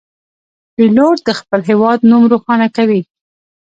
پیلوټ 0.75 1.17
د 1.27 1.29
خپل 1.39 1.59
هیواد 1.69 1.99
نوم 2.09 2.23
روښانه 2.31 2.67
کوي. 2.77 3.01